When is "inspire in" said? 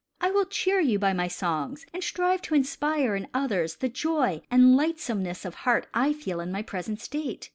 2.55-3.27